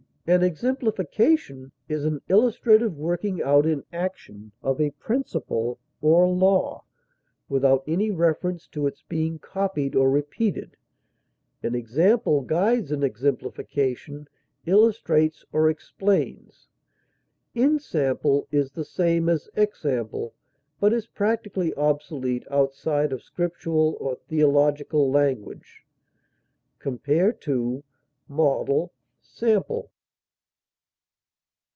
[0.27, 6.85] An exemplification is an illustrative working out in action of a principle or law,
[7.49, 10.77] without any reference to its being copied or repeated;
[11.63, 14.27] an example guides, an exemplification
[14.65, 16.67] illustrates or explains.
[17.53, 20.33] Ensample is the same as example,
[20.79, 25.83] but is practically obsolete outside of Scriptural or theological language.
[26.79, 27.37] Compare
[28.29, 29.89] MODEL; SAMPLE.